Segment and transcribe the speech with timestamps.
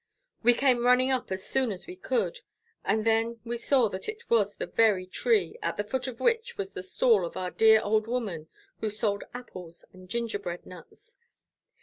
[0.41, 2.39] We came running up as soon as we could,
[2.83, 6.57] and then we saw that it was the very tree, at the foot of which
[6.57, 8.47] was the stall of our dear old woman,
[8.79, 11.17] who sold apples and gingerbread nuts.